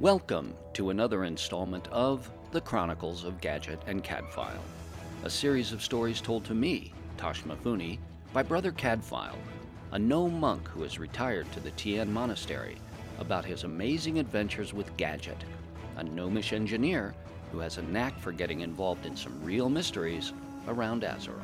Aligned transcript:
Welcome 0.00 0.54
to 0.72 0.88
another 0.88 1.24
installment 1.24 1.86
of 1.88 2.30
The 2.52 2.60
Chronicles 2.62 3.22
of 3.24 3.38
Gadgett 3.38 3.82
and 3.86 4.02
Caddfael, 4.02 4.64
a 5.24 5.28
series 5.28 5.72
of 5.72 5.82
stories 5.82 6.22
told 6.22 6.42
to 6.46 6.54
me, 6.54 6.94
Toshmifune, 7.18 7.98
by 8.32 8.42
Brother 8.42 8.72
Caddfael, 8.72 9.36
a 9.92 9.98
gnome 9.98 10.40
monk 10.40 10.66
who 10.68 10.84
has 10.84 10.98
retired 10.98 11.52
to 11.52 11.60
the 11.60 11.72
Tian 11.72 12.10
Monastery, 12.10 12.78
about 13.18 13.44
his 13.44 13.64
amazing 13.64 14.18
adventures 14.18 14.72
with 14.72 14.96
Gadgett, 14.96 15.44
a 15.98 16.02
gnomish 16.02 16.54
engineer 16.54 17.14
who 17.52 17.58
has 17.58 17.76
a 17.76 17.82
knack 17.82 18.18
for 18.18 18.32
getting 18.32 18.60
involved 18.60 19.04
in 19.04 19.14
some 19.14 19.44
real 19.44 19.68
mysteries 19.68 20.32
around 20.66 21.02
Azeroth. 21.02 21.42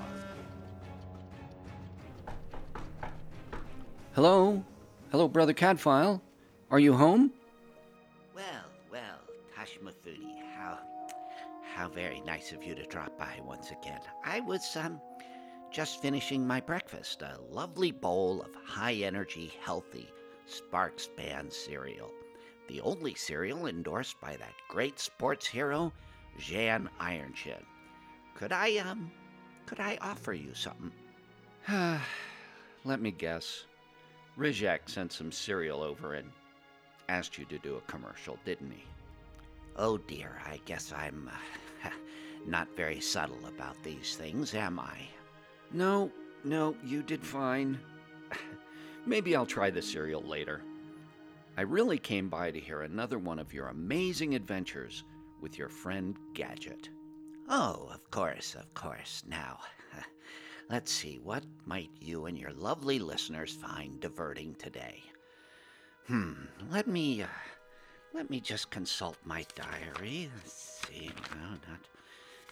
Hello? 4.15 4.65
Hello, 5.11 5.29
Brother 5.29 5.53
Caddfael? 5.53 6.23
Are 6.71 6.81
you 6.81 6.95
home? 6.95 7.35
How 11.77 11.89
very 11.89 12.23
nice 12.23 12.53
of 12.53 12.65
you 12.65 12.75
to 12.75 12.87
drop 12.87 13.19
by 13.19 13.39
once 13.45 13.71
again. 13.71 14.01
I 14.25 14.41
was 14.41 14.77
um 14.77 14.99
just 15.71 16.01
finishing 16.01 16.47
my 16.47 16.59
breakfast, 16.59 17.21
a 17.21 17.39
lovely 17.51 17.93
bowl 17.93 18.41
of 18.41 18.55
high 18.65 18.95
energy, 18.95 19.53
healthy 19.63 20.09
Sparks 20.47 21.07
Band 21.07 21.53
cereal. 21.53 22.11
The 22.69 22.81
only 22.81 23.15
cereal 23.15 23.67
endorsed 23.67 24.19
by 24.23 24.37
that 24.37 24.55
great 24.71 24.99
sports 24.99 25.47
hero, 25.47 25.93
Jan 26.39 26.89
Ironchin. 26.99 27.63
Could 28.35 28.53
I 28.53 28.79
um 28.79 29.13
could 29.67 29.79
I 29.79 29.99
offer 30.01 30.33
you 30.33 30.55
something? 30.55 30.93
Let 32.85 33.03
me 33.03 33.11
guess. 33.11 33.67
Rizak 34.39 34.89
sent 34.89 35.13
some 35.13 35.31
cereal 35.31 35.83
over 35.83 36.15
and 36.15 36.33
asked 37.11 37.37
you 37.37 37.45
to 37.47 37.59
do 37.59 37.77
a 37.77 37.91
commercial, 37.93 38.39
didn't 38.47 38.71
he? 38.71 38.85
Oh 39.77 39.99
dear, 39.99 40.41
I 40.47 40.59
guess 40.65 40.91
I'm 40.91 41.31
uh, 41.31 41.37
not 42.47 42.69
very 42.77 43.01
subtle 43.01 43.47
about 43.47 43.83
these 43.83 44.17
things, 44.17 44.55
am 44.55 44.79
I? 44.79 44.99
No, 45.73 46.11
no, 46.45 46.77
you 46.85 47.03
did 47.03 47.25
fine. 47.25 47.79
Maybe 49.07 49.35
I'll 49.35 49.47
try 49.47 49.71
the 49.71 49.83
cereal 49.83 50.23
later. 50.23 50.63
I 51.57 51.63
really 51.63 51.99
came 51.99 52.29
by 52.29 52.51
to 52.51 52.61
hear 52.61 52.83
another 52.83 53.19
one 53.19 53.39
of 53.39 53.55
your 53.55 53.69
amazing 53.69 54.35
adventures 54.35 55.05
with 55.41 55.59
your 55.59 55.69
friend 55.69 56.17
Gadgett. 56.35 56.91
Oh, 57.49 57.89
of 57.93 58.11
course, 58.11 58.55
of 58.55 58.73
course. 58.75 59.23
Now, 59.27 59.61
let's 60.71 60.93
see, 60.93 61.19
what 61.23 61.45
might 61.65 61.91
you 62.01 62.27
and 62.27 62.37
your 62.37 62.53
lovely 62.53 62.99
listeners 62.99 63.53
find 63.53 64.01
diverting 64.01 64.55
today? 64.57 65.03
Hmm, 66.09 66.35
let 66.71 66.87
me, 66.87 67.23
uh, 67.23 67.27
let 68.15 68.31
me 68.31 68.41
just 68.41 68.71
consult 68.71 69.17
my 69.25 69.45
diary. 69.55 70.31
Let's 70.37 70.83
see, 70.87 71.11
no, 71.31 71.51
not 71.51 71.81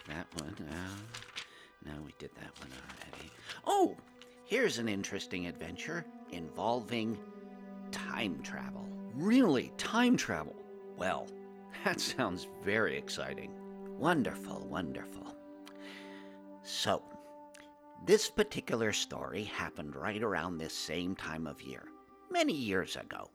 that 0.09 0.27
one. 0.43 0.55
No, 0.61 1.93
no, 1.93 2.03
we 2.03 2.15
did 2.19 2.31
that 2.37 2.59
one 2.61 2.71
already. 2.73 3.31
Oh, 3.67 3.97
here's 4.45 4.79
an 4.79 4.89
interesting 4.89 5.47
adventure 5.47 6.05
involving 6.33 7.19
time 7.91 8.41
travel. 8.43 8.89
Really? 9.15 9.73
Time 9.79 10.17
travel? 10.17 10.57
Well, 10.97 11.27
that 11.85 12.01
sounds 12.01 12.47
very 12.63 12.97
exciting. 12.97 13.53
Wonderful, 13.99 14.67
wonderful. 14.69 15.35
So, 16.63 17.03
this 18.07 18.29
particular 18.29 18.93
story 18.93 19.45
happened 19.45 19.95
right 19.95 20.23
around 20.23 20.59
this 20.59 20.75
same 20.77 21.15
time 21.15 21.47
of 21.47 21.63
year, 21.63 21.85
many 22.31 22.53
years 22.53 22.97
ago. 22.97 23.31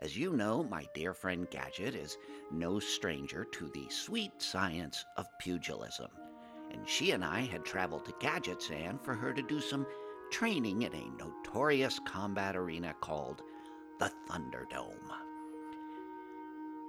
As 0.00 0.16
you 0.16 0.32
know, 0.32 0.62
my 0.62 0.86
dear 0.94 1.12
friend 1.12 1.48
Gadgett 1.50 1.96
is 1.96 2.18
no 2.52 2.78
stranger 2.78 3.44
to 3.44 3.68
the 3.68 3.88
sweet 3.90 4.40
science 4.40 5.04
of 5.16 5.26
pugilism, 5.40 6.10
and 6.70 6.88
she 6.88 7.10
and 7.10 7.24
I 7.24 7.40
had 7.40 7.64
traveled 7.64 8.04
to 8.04 8.12
Gadgetzan 8.12 9.02
for 9.02 9.14
her 9.14 9.32
to 9.32 9.42
do 9.42 9.60
some 9.60 9.86
training 10.30 10.82
in 10.82 10.94
a 10.94 11.10
notorious 11.18 11.98
combat 12.04 12.54
arena 12.54 12.94
called 13.00 13.42
the 13.98 14.12
Thunderdome. 14.28 15.10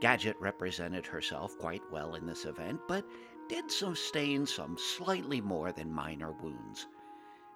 Gadgett 0.01 0.39
represented 0.39 1.07
herself 1.07 1.57
quite 1.57 1.81
well 1.91 2.13
in 2.13 2.27
this 2.27 2.45
event, 2.45 2.79
but 2.87 3.05
did 3.47 3.71
sustain 3.71 4.45
some 4.45 4.77
slightly 4.77 5.41
more 5.41 5.71
than 5.71 5.91
minor 5.91 6.31
wounds. 6.31 6.87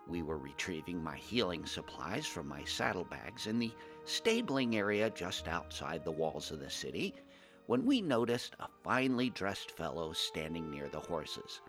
We 0.08 0.22
were 0.22 0.38
retrieving 0.38 1.02
my 1.02 1.16
healing 1.16 1.66
supplies 1.66 2.28
from 2.28 2.48
my 2.48 2.64
saddlebags 2.66 3.48
in 3.48 3.58
the 3.58 3.72
stabling 4.04 4.76
area 4.76 5.10
just 5.10 5.48
outside 5.48 6.04
the 6.04 6.12
walls 6.12 6.52
of 6.52 6.60
the 6.60 6.70
city 6.70 7.16
when 7.68 7.86
we 7.86 8.02
noticed 8.02 8.56
a 8.60 8.68
finely 8.84 9.30
dressed 9.30 9.72
fellow 9.72 10.12
standing 10.12 10.70
near 10.70 10.90
the 10.90 11.00
horses. 11.00 11.62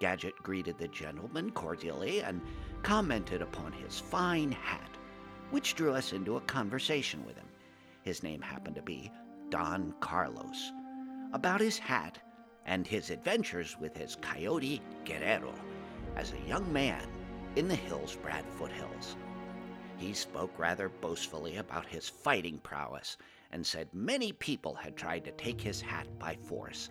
Gadgett 0.00 0.36
greeted 0.42 0.78
the 0.78 0.88
gentleman 0.88 1.50
cordially 1.50 2.22
and 2.22 2.40
commented 2.82 3.42
upon 3.42 3.72
his 3.72 4.00
fine 4.00 4.50
hat, 4.50 4.96
which 5.50 5.74
drew 5.74 5.92
us 5.92 6.12
into 6.12 6.36
a 6.36 6.40
conversation 6.42 7.24
with 7.26 7.36
him. 7.36 7.48
His 8.02 8.22
name 8.22 8.40
happened 8.40 8.76
to 8.76 8.82
be 8.82 9.12
Don 9.50 9.94
Carlos, 10.00 10.72
about 11.34 11.60
his 11.60 11.78
hat 11.78 12.18
and 12.64 12.86
his 12.86 13.10
adventures 13.10 13.76
with 13.78 13.96
his 13.96 14.16
coyote 14.16 14.80
Guerrero 15.04 15.54
as 16.16 16.32
a 16.32 16.48
young 16.48 16.70
man 16.72 17.06
in 17.56 17.68
the 17.68 17.76
Hillsbrad 17.76 18.44
foothills. 18.48 19.16
He 19.96 20.12
spoke 20.12 20.58
rather 20.58 20.88
boastfully 20.88 21.58
about 21.58 21.86
his 21.86 22.08
fighting 22.08 22.58
prowess 22.58 23.16
and 23.50 23.64
said 23.64 23.88
many 23.92 24.32
people 24.32 24.74
had 24.74 24.96
tried 24.96 25.24
to 25.24 25.32
take 25.32 25.60
his 25.60 25.80
hat 25.80 26.06
by 26.18 26.34
force, 26.34 26.90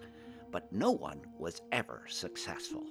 but 0.51 0.71
no 0.71 0.91
one 0.91 1.19
was 1.37 1.61
ever 1.71 2.03
successful. 2.07 2.85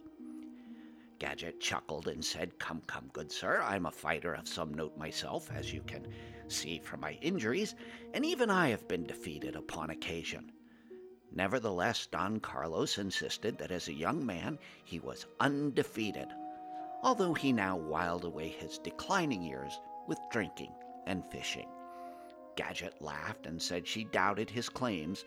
Gadgett 1.18 1.60
chuckled 1.60 2.08
and 2.08 2.24
said, 2.24 2.58
Come, 2.58 2.82
come, 2.86 3.10
good 3.12 3.30
sir, 3.30 3.62
I'm 3.62 3.86
a 3.86 3.90
fighter 3.90 4.34
of 4.34 4.48
some 4.48 4.74
note 4.74 4.96
myself, 4.96 5.50
as 5.54 5.72
you 5.72 5.82
can 5.82 6.06
see 6.48 6.78
from 6.78 7.00
my 7.00 7.12
injuries, 7.20 7.74
and 8.14 8.24
even 8.24 8.50
I 8.50 8.68
have 8.68 8.88
been 8.88 9.04
defeated 9.04 9.54
upon 9.54 9.90
occasion. 9.90 10.50
Nevertheless, 11.32 12.06
Don 12.06 12.40
Carlos 12.40 12.98
insisted 12.98 13.56
that 13.58 13.70
as 13.70 13.86
a 13.86 13.92
young 13.92 14.26
man 14.26 14.58
he 14.82 14.98
was 14.98 15.26
undefeated, 15.38 16.28
although 17.02 17.34
he 17.34 17.52
now 17.52 17.76
whiled 17.76 18.24
away 18.24 18.48
his 18.48 18.78
declining 18.78 19.42
years 19.42 19.78
with 20.08 20.18
drinking 20.32 20.74
and 21.06 21.24
fishing. 21.24 21.68
Gadgett 22.56 23.00
laughed 23.00 23.46
and 23.46 23.62
said 23.62 23.86
she 23.86 24.04
doubted 24.04 24.50
his 24.50 24.68
claims, 24.68 25.24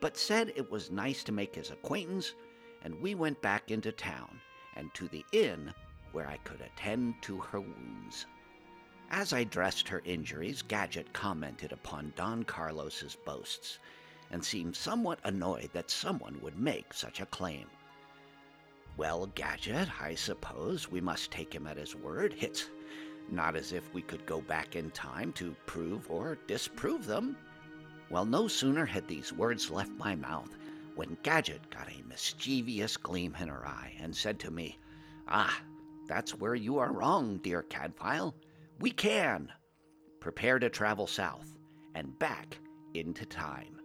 but 0.00 0.16
said 0.16 0.52
it 0.56 0.70
was 0.70 0.90
nice 0.90 1.22
to 1.22 1.32
make 1.32 1.54
his 1.54 1.70
acquaintance, 1.70 2.34
and 2.82 3.00
we 3.00 3.14
went 3.14 3.40
back 3.40 3.70
into 3.70 3.92
town 3.92 4.40
and 4.74 4.92
to 4.94 5.06
the 5.08 5.24
inn 5.32 5.72
where 6.10 6.26
I 6.26 6.38
could 6.38 6.60
attend 6.60 7.22
to 7.22 7.38
her 7.38 7.60
wounds. 7.60 8.26
As 9.10 9.32
I 9.32 9.44
dressed 9.44 9.86
her 9.88 10.02
injuries, 10.04 10.62
Gadgett 10.62 11.12
commented 11.12 11.70
upon 11.70 12.12
Don 12.16 12.42
Carlos's 12.42 13.16
boasts 13.24 13.78
and 14.34 14.44
seemed 14.44 14.74
somewhat 14.74 15.20
annoyed 15.22 15.70
that 15.72 15.88
someone 15.88 16.36
would 16.42 16.58
make 16.58 16.92
such 16.92 17.20
a 17.20 17.26
claim. 17.26 17.66
Well, 18.96 19.28
Gadgett, 19.28 19.88
I 20.02 20.16
suppose 20.16 20.90
we 20.90 21.00
must 21.00 21.30
take 21.30 21.54
him 21.54 21.68
at 21.68 21.76
his 21.76 21.94
word. 21.94 22.34
It's 22.40 22.68
not 23.30 23.54
as 23.54 23.72
if 23.72 23.94
we 23.94 24.02
could 24.02 24.26
go 24.26 24.40
back 24.40 24.74
in 24.74 24.90
time 24.90 25.32
to 25.34 25.54
prove 25.66 26.10
or 26.10 26.36
disprove 26.48 27.06
them. 27.06 27.36
Well, 28.10 28.24
no 28.24 28.48
sooner 28.48 28.84
had 28.84 29.06
these 29.06 29.32
words 29.32 29.70
left 29.70 29.92
my 29.92 30.16
mouth 30.16 30.50
when 30.96 31.16
Gadgett 31.22 31.70
got 31.70 31.88
a 31.88 32.02
mischievous 32.08 32.96
gleam 32.96 33.36
in 33.38 33.46
her 33.46 33.64
eye 33.64 33.94
and 34.00 34.16
said 34.16 34.40
to 34.40 34.50
me, 34.50 34.80
Ah, 35.28 35.62
that's 36.08 36.34
where 36.34 36.56
you 36.56 36.78
are 36.78 36.92
wrong, 36.92 37.38
dear 37.38 37.62
Caddfael. 37.62 38.34
We 38.80 38.90
can. 38.90 39.52
Prepare 40.18 40.58
to 40.58 40.70
travel 40.70 41.06
south 41.06 41.56
and 41.94 42.18
back 42.18 42.58
into 42.94 43.24
time. 43.26 43.78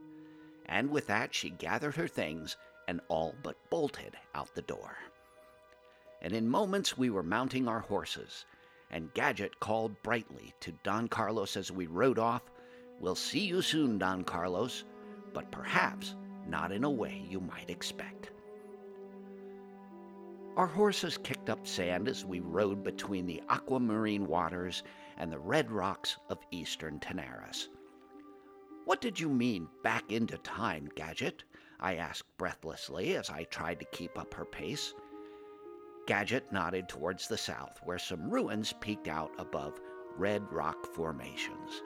And 0.69 0.91
with 0.91 1.07
that, 1.07 1.33
she 1.33 1.49
gathered 1.49 1.95
her 1.95 2.07
things 2.07 2.55
and 2.87 3.01
all 3.07 3.35
but 3.43 3.57
bolted 3.69 4.15
out 4.35 4.53
the 4.53 4.61
door. 4.61 4.95
And 6.21 6.31
in 6.31 6.47
moments, 6.47 6.97
we 6.97 7.09
were 7.09 7.23
mounting 7.23 7.67
our 7.67 7.79
horses, 7.79 8.45
and 8.91 9.13
Gadgett 9.13 9.59
called 9.59 10.01
brightly 10.03 10.53
to 10.61 10.71
Don 10.83 11.07
Carlos 11.07 11.57
as 11.57 11.71
we 11.71 11.87
rode 11.87 12.19
off, 12.19 12.43
We'll 12.99 13.15
see 13.15 13.45
you 13.45 13.61
soon, 13.61 13.97
Don 13.97 14.23
Carlos, 14.23 14.83
but 15.33 15.49
perhaps 15.51 16.15
not 16.45 16.71
in 16.71 16.83
a 16.83 16.89
way 16.89 17.23
you 17.29 17.39
might 17.39 17.69
expect. 17.69 18.31
Our 20.57 20.67
horses 20.67 21.17
kicked 21.17 21.49
up 21.49 21.65
sand 21.65 22.09
as 22.09 22.25
we 22.25 22.41
rode 22.41 22.83
between 22.83 23.25
the 23.25 23.41
aquamarine 23.47 24.27
waters 24.27 24.83
and 25.17 25.31
the 25.31 25.39
red 25.39 25.71
rocks 25.71 26.17
of 26.29 26.39
eastern 26.51 26.99
Tanaris. 26.99 27.69
What 28.89 29.01
did 29.01 29.19
you 29.19 29.29
mean, 29.29 29.67
back 29.83 30.11
into 30.11 30.39
time, 30.39 30.89
Gadgett? 30.95 31.43
I 31.79 31.97
asked 31.97 32.35
breathlessly 32.39 33.15
as 33.15 33.29
I 33.29 33.43
tried 33.43 33.79
to 33.81 33.85
keep 33.91 34.17
up 34.17 34.33
her 34.33 34.45
pace. 34.45 34.95
Gadgett 36.07 36.51
nodded 36.51 36.89
towards 36.89 37.27
the 37.27 37.37
south, 37.37 37.79
where 37.83 37.99
some 37.99 38.31
ruins 38.31 38.73
peeked 38.81 39.07
out 39.07 39.29
above 39.37 39.79
red 40.17 40.51
rock 40.51 40.87
formations. 40.87 41.83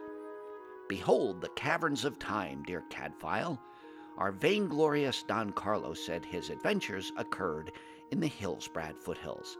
Behold 0.87 1.41
the 1.41 1.49
caverns 1.57 2.05
of 2.05 2.19
time, 2.19 2.63
dear 2.63 2.85
Caddfael. 2.89 3.61
Our 4.17 4.31
vainglorious 4.31 5.23
Don 5.23 5.51
Carlos 5.51 6.05
said 6.05 6.23
his 6.23 6.49
adventures 6.49 7.11
occurred 7.17 7.73
in 8.11 8.21
the 8.21 8.29
Hillsbrad 8.29 8.97
foothills. 8.97 9.57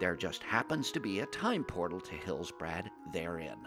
There 0.00 0.16
just 0.16 0.42
happens 0.42 0.90
to 0.92 1.00
be 1.00 1.20
a 1.20 1.26
time 1.26 1.62
portal 1.62 2.00
to 2.00 2.14
Hillsbrad 2.14 2.88
therein. 3.12 3.58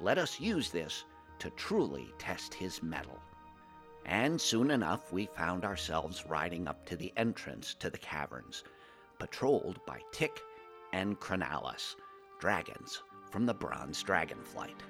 Let 0.00 0.16
us 0.16 0.40
use 0.40 0.70
this 0.70 1.04
to 1.38 1.50
truly 1.50 2.12
test 2.18 2.54
his 2.54 2.82
mettle. 2.82 3.20
And 4.06 4.40
soon 4.40 4.70
enough 4.70 5.12
we 5.12 5.26
found 5.26 5.64
ourselves 5.64 6.24
riding 6.26 6.66
up 6.66 6.86
to 6.86 6.96
the 6.96 7.12
entrance 7.16 7.74
to 7.74 7.90
the 7.90 7.98
caverns, 7.98 8.64
patrolled 9.18 9.80
by 9.86 10.00
Tick 10.12 10.40
and 10.92 11.18
Chronalis, 11.20 11.96
dragons 12.38 13.02
from 13.30 13.44
the 13.46 13.54
Bronze 13.54 14.02
Dragonflight. 14.02 14.80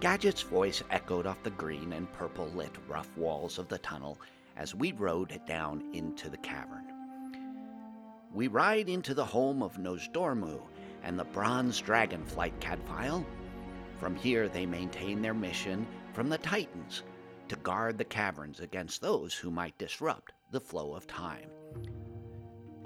Gadgett's 0.00 0.42
voice 0.42 0.82
echoed 0.90 1.26
off 1.26 1.42
the 1.42 1.50
green 1.50 1.92
and 1.92 2.10
purple 2.12 2.48
lit 2.48 2.74
rough 2.88 3.14
walls 3.16 3.58
of 3.58 3.68
the 3.68 3.78
tunnel 3.78 4.18
as 4.56 4.74
we 4.74 4.92
rode 4.92 5.38
down 5.46 5.84
into 5.92 6.30
the 6.30 6.38
cavern. 6.38 6.84
We 8.32 8.48
ride 8.48 8.88
into 8.88 9.12
the 9.12 9.24
home 9.24 9.62
of 9.62 9.76
Nozdormu 9.76 10.60
and 11.02 11.18
the 11.18 11.24
Bronze 11.24 11.82
Dragonflight 11.82 12.58
Caddfael. 12.60 13.26
From 14.00 14.16
here, 14.16 14.48
they 14.48 14.64
maintain 14.64 15.20
their 15.20 15.34
mission 15.34 15.86
from 16.14 16.30
the 16.30 16.38
Titans 16.38 17.02
to 17.48 17.56
guard 17.56 17.98
the 17.98 18.04
caverns 18.04 18.60
against 18.60 19.02
those 19.02 19.34
who 19.34 19.50
might 19.50 19.76
disrupt 19.76 20.32
the 20.50 20.60
flow 20.60 20.94
of 20.94 21.06
time. 21.06 21.50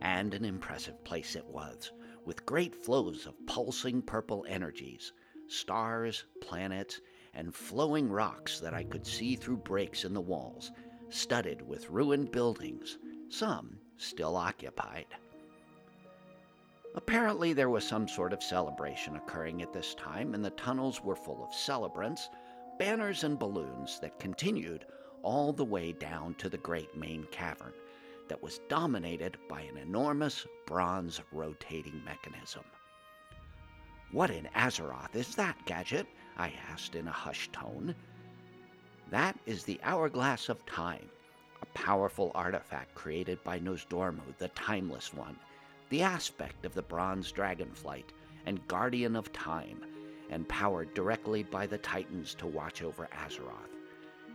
And 0.01 0.35
an 0.35 0.45
impressive 0.45 1.05
place 1.05 1.37
it 1.37 1.47
was, 1.47 1.93
with 2.25 2.45
great 2.45 2.75
flows 2.75 3.27
of 3.27 3.47
pulsing 3.47 4.03
purple 4.03 4.45
energies 4.49 5.13
stars, 5.47 6.25
planets, 6.41 7.01
and 7.33 7.55
flowing 7.55 8.11
rocks 8.11 8.59
that 8.59 8.75
I 8.75 8.83
could 8.83 9.07
see 9.07 9.37
through 9.37 9.59
breaks 9.59 10.05
in 10.05 10.15
the 10.15 10.21
walls, 10.21 10.73
studded 11.11 11.63
with 11.63 11.91
ruined 11.91 12.33
buildings, 12.33 12.99
some 13.29 13.79
still 13.99 14.37
occupied. 14.37 15.15
Apparently, 16.97 17.53
there 17.53 17.71
was 17.71 17.87
some 17.87 18.07
sort 18.07 18.33
of 18.33 18.43
celebration 18.43 19.17
occurring 19.17 19.63
at 19.63 19.73
this 19.73 19.95
time, 19.97 20.33
and 20.33 20.45
the 20.45 20.51
tunnels 20.51 21.03
were 21.03 21.17
full 21.17 21.43
of 21.43 21.53
celebrants, 21.53 22.29
banners, 22.79 23.25
and 23.25 23.39
balloons 23.39 23.99
that 23.99 24.21
continued 24.21 24.87
all 25.23 25.53
the 25.53 25.65
way 25.65 25.91
down 25.93 26.35
to 26.35 26.49
the 26.49 26.59
great 26.59 26.97
main 26.97 27.25
cavern 27.33 27.73
that 28.29 28.43
was 28.43 28.61
dominated 28.69 29.37
by 29.49 29.63
an 29.63 29.77
enormous 29.77 30.47
bronze 30.67 31.21
rotating 31.33 32.01
mechanism. 32.05 32.63
What 34.13 34.31
in 34.31 34.49
Azeroth 34.55 35.17
is 35.17 35.35
that, 35.35 35.57
Gadgett? 35.67 36.07
I 36.37 36.53
asked 36.71 36.95
in 36.95 37.09
a 37.09 37.13
hushed 37.13 37.53
tone. 37.53 37.95
That 39.11 39.37
is 39.47 39.65
the 39.65 39.81
Hourglass 39.83 40.49
of 40.49 40.65
Time, 40.67 41.11
a 41.61 41.67
powerful 41.67 42.31
artifact 42.35 42.95
created 42.95 43.43
by 43.43 43.59
Nozdormu, 43.59 44.37
the 44.39 44.49
Timeless 44.49 45.13
One, 45.13 45.37
the 45.95 46.03
aspect 46.03 46.65
of 46.65 46.75
the 46.75 46.83
Bronze 46.83 47.31
Dragonflight 47.31 48.07
and 48.47 48.67
Guardian 48.67 49.15
of 49.15 49.33
Time, 49.33 49.81
and 50.29 50.49
powered 50.49 50.93
directly 50.93 51.45
by 51.45 51.69
the 51.69 51.79
Titans 51.79 52.35
to 52.35 52.49
watch 52.49 52.83
over 52.83 53.09
Azeroth. 53.13 53.71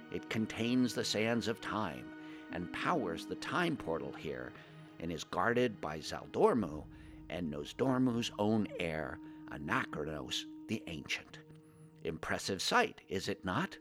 It 0.10 0.30
contains 0.30 0.94
the 0.94 1.04
sands 1.04 1.50
of 1.50 1.60
time 1.60 2.06
and 2.54 2.72
powers 2.72 3.26
the 3.26 3.36
time 3.36 3.76
portal 3.76 4.14
here, 4.14 4.54
and 5.02 5.12
is 5.12 5.26
guarded 5.26 5.82
by 5.82 6.00
Zaldormu 6.00 6.86
and 7.30 7.52
Nozdormu's 7.52 8.32
own 8.40 8.66
heir, 8.80 9.20
Anachronos 9.52 10.46
the 10.70 10.82
Ancient. 10.88 11.40
Impressive 12.06 12.62
sight, 12.62 13.02
is 13.10 13.28
it 13.28 13.44
not? 13.44 13.78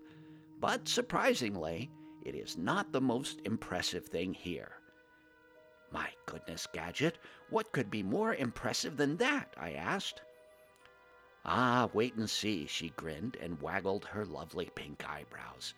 But 0.59 0.89
surprisingly, 0.89 1.93
it 2.25 2.35
is 2.35 2.59
not 2.59 2.91
the 2.91 3.01
most 3.01 3.41
impressive 3.45 4.07
thing 4.07 4.35
here. 4.35 4.73
My 5.91 6.13
goodness, 6.27 6.67
Gadgett, 6.73 7.19
what 7.51 7.73
could 7.73 7.91
be 7.91 8.03
more 8.03 8.35
impressive 8.35 8.97
than 8.97 9.17
that? 9.17 9.55
I 9.57 9.73
asked. 9.73 10.23
Ah, 11.45 11.89
wait 11.93 12.15
and 12.15 12.29
see, 12.29 12.67
she 12.67 12.91
grinned 12.91 13.37
and 13.37 13.63
waggled 13.63 14.05
her 14.05 14.27
lovely 14.27 14.71
pink 14.75 15.09
eyebrows. 15.09 15.75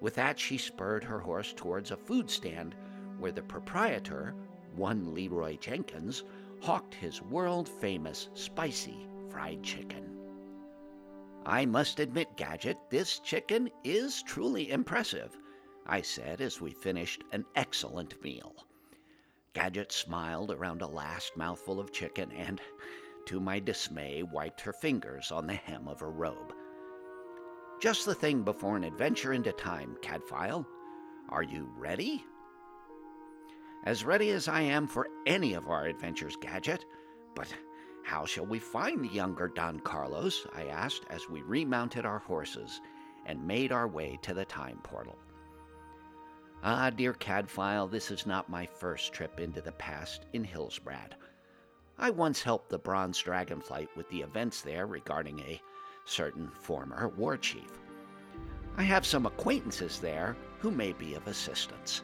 With 0.00 0.14
that, 0.14 0.38
she 0.38 0.56
spurred 0.56 1.04
her 1.04 1.20
horse 1.20 1.52
towards 1.52 1.90
a 1.90 1.96
food 1.96 2.30
stand 2.30 2.74
where 3.18 3.32
the 3.32 3.42
proprietor, 3.42 4.34
one 4.74 5.14
Leroy 5.14 5.56
Jenkins, 5.58 6.24
hawked 6.62 6.94
his 6.94 7.20
world 7.20 7.68
famous 7.68 8.28
spicy 8.34 9.06
fried 9.28 9.62
chicken. 9.62 10.18
I 11.44 11.66
must 11.66 12.00
admit, 12.00 12.36
Gadgett, 12.36 12.78
this 12.88 13.18
chicken 13.18 13.70
is 13.82 14.22
truly 14.22 14.70
impressive, 14.70 15.36
I 15.86 16.00
said 16.00 16.40
as 16.40 16.60
we 16.60 16.72
finished 16.72 17.22
an 17.32 17.44
excellent 17.54 18.22
meal. 18.22 18.66
Gadgett 19.54 19.92
smiled 19.92 20.50
around 20.50 20.82
a 20.82 20.86
last 20.86 21.36
mouthful 21.36 21.78
of 21.78 21.92
chicken 21.92 22.32
and, 22.32 22.60
to 23.26 23.38
my 23.38 23.60
dismay, 23.60 24.22
wiped 24.22 24.60
her 24.60 24.72
fingers 24.72 25.30
on 25.30 25.46
the 25.46 25.54
hem 25.54 25.86
of 25.86 26.00
her 26.00 26.10
robe. 26.10 26.52
Just 27.80 28.04
the 28.04 28.14
thing 28.14 28.42
before 28.42 28.76
an 28.76 28.84
adventure 28.84 29.32
into 29.32 29.52
time, 29.52 29.96
Caddfael. 30.02 30.66
Are 31.28 31.42
you 31.42 31.72
ready? 31.76 32.24
As 33.84 34.04
ready 34.04 34.30
as 34.30 34.48
I 34.48 34.62
am 34.62 34.86
for 34.88 35.08
any 35.26 35.54
of 35.54 35.68
our 35.68 35.86
adventures, 35.86 36.36
Gadgett. 36.36 36.84
But 37.34 37.52
how 38.02 38.26
shall 38.26 38.46
we 38.46 38.58
find 38.58 39.04
the 39.04 39.14
younger 39.14 39.48
Don 39.48 39.78
Carlos? 39.80 40.46
I 40.54 40.64
asked 40.66 41.04
as 41.10 41.28
we 41.28 41.42
remounted 41.42 42.04
our 42.04 42.18
horses 42.18 42.80
and 43.24 43.46
made 43.46 43.72
our 43.72 43.86
way 43.86 44.18
to 44.22 44.34
the 44.34 44.44
time 44.44 44.80
portal. 44.82 45.18
Ah, 46.66 46.88
dear 46.88 47.12
Caddfael, 47.12 47.86
this 47.86 48.10
is 48.10 48.26
not 48.26 48.48
my 48.48 48.64
first 48.64 49.12
trip 49.12 49.38
into 49.38 49.60
the 49.60 49.72
past 49.72 50.24
in 50.32 50.42
Hillsbrad. 50.42 51.12
I 51.98 52.08
once 52.08 52.42
helped 52.42 52.70
the 52.70 52.78
Bronze 52.78 53.22
Dragonflight 53.22 53.88
with 53.96 54.08
the 54.08 54.22
events 54.22 54.62
there 54.62 54.86
regarding 54.86 55.40
a 55.40 55.60
certain 56.06 56.48
former 56.48 57.08
war 57.18 57.36
chief. 57.36 57.70
I 58.78 58.82
have 58.82 59.04
some 59.04 59.26
acquaintances 59.26 59.98
there 59.98 60.38
who 60.58 60.70
may 60.70 60.94
be 60.94 61.12
of 61.12 61.26
assistance. 61.26 62.00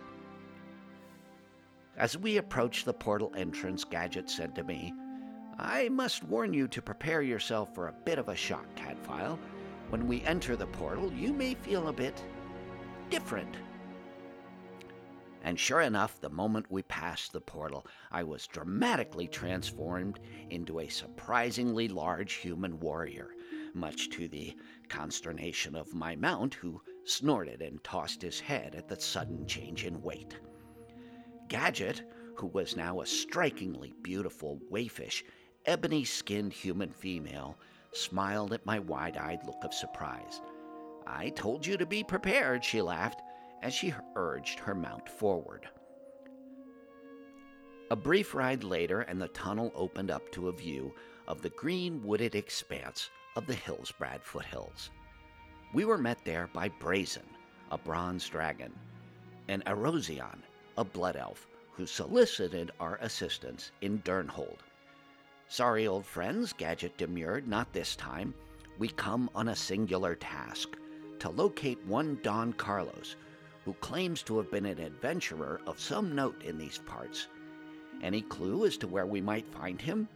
As 1.96 2.18
we 2.18 2.36
approached 2.36 2.84
the 2.84 2.92
portal 2.92 3.32
entrance, 3.34 3.82
Gadgett 3.82 4.28
said 4.28 4.54
to 4.56 4.62
me, 4.62 4.92
I 5.58 5.88
must 5.88 6.22
warn 6.24 6.52
you 6.52 6.68
to 6.68 6.82
prepare 6.82 7.22
yourself 7.22 7.74
for 7.74 7.88
a 7.88 7.94
bit 8.04 8.18
of 8.18 8.28
a 8.28 8.36
shock, 8.36 8.66
Caddfael. 8.76 9.38
When 9.88 10.06
we 10.06 10.22
enter 10.24 10.54
the 10.54 10.66
portal, 10.66 11.10
you 11.14 11.32
may 11.32 11.54
feel 11.54 11.88
a 11.88 11.94
bit 11.94 12.22
different. 13.08 13.56
And 15.42 15.58
sure 15.58 15.80
enough, 15.80 16.20
the 16.20 16.28
moment 16.28 16.70
we 16.70 16.82
passed 16.82 17.32
the 17.32 17.40
portal, 17.40 17.86
I 18.10 18.22
was 18.22 18.46
dramatically 18.46 19.26
transformed 19.26 20.20
into 20.50 20.80
a 20.80 20.88
surprisingly 20.88 21.88
large 21.88 22.34
human 22.34 22.78
warrior, 22.78 23.30
much 23.72 24.10
to 24.10 24.28
the 24.28 24.54
consternation 24.88 25.74
of 25.74 25.94
my 25.94 26.14
mount, 26.14 26.54
who 26.54 26.82
snorted 27.04 27.62
and 27.62 27.82
tossed 27.82 28.20
his 28.20 28.38
head 28.38 28.74
at 28.74 28.88
the 28.88 29.00
sudden 29.00 29.46
change 29.46 29.84
in 29.86 30.02
weight. 30.02 30.38
Gadgett, 31.48 32.02
who 32.36 32.46
was 32.48 32.76
now 32.76 33.00
a 33.00 33.06
strikingly 33.06 33.94
beautiful, 34.02 34.60
waifish, 34.70 35.24
ebony 35.64 36.04
skinned 36.04 36.52
human 36.52 36.90
female, 36.92 37.58
smiled 37.92 38.52
at 38.52 38.66
my 38.66 38.78
wide 38.78 39.16
eyed 39.16 39.44
look 39.46 39.64
of 39.64 39.74
surprise. 39.74 40.42
I 41.06 41.30
told 41.30 41.66
you 41.66 41.76
to 41.78 41.86
be 41.86 42.04
prepared, 42.04 42.64
she 42.64 42.82
laughed 42.82 43.22
as 43.62 43.74
she 43.74 43.94
urged 44.16 44.58
her 44.58 44.74
mount 44.74 45.08
forward. 45.08 45.68
A 47.90 47.96
brief 47.96 48.34
ride 48.34 48.62
later, 48.62 49.00
and 49.02 49.20
the 49.20 49.28
tunnel 49.28 49.72
opened 49.74 50.10
up 50.10 50.30
to 50.32 50.48
a 50.48 50.52
view 50.52 50.94
of 51.26 51.42
the 51.42 51.50
green 51.50 52.02
wooded 52.04 52.34
expanse 52.34 53.10
of 53.36 53.46
the 53.46 53.54
Hillsbrad 53.54 54.22
foothills. 54.22 54.90
We 55.74 55.84
were 55.84 55.98
met 55.98 56.24
there 56.24 56.48
by 56.52 56.68
Brazen, 56.68 57.26
a 57.70 57.78
bronze 57.78 58.28
dragon, 58.28 58.72
and 59.48 59.64
Erozion, 59.64 60.40
a 60.76 60.84
blood 60.84 61.16
elf 61.16 61.46
who 61.72 61.86
solicited 61.86 62.70
our 62.78 62.96
assistance 63.00 63.72
in 63.80 64.00
Durnholde. 64.02 64.58
Sorry, 65.48 65.86
old 65.88 66.06
friends, 66.06 66.52
Gadgett 66.52 66.96
demurred, 66.96 67.48
not 67.48 67.72
this 67.72 67.96
time. 67.96 68.34
We 68.78 68.88
come 68.88 69.28
on 69.34 69.48
a 69.48 69.56
singular 69.56 70.14
task 70.14 70.76
to 71.18 71.28
locate 71.28 71.84
one 71.86 72.18
Don 72.22 72.52
Carlos, 72.52 73.16
who 73.64 73.74
claims 73.74 74.22
to 74.22 74.36
have 74.38 74.50
been 74.50 74.66
an 74.66 74.78
adventurer 74.78 75.60
of 75.66 75.80
some 75.80 76.14
note 76.14 76.42
in 76.42 76.58
these 76.58 76.78
parts. 76.78 77.28
Any 78.02 78.22
clue 78.22 78.64
as 78.64 78.76
to 78.78 78.88
where 78.88 79.06
we 79.06 79.20
might 79.20 79.46
find 79.48 79.80
him? 79.80 80.08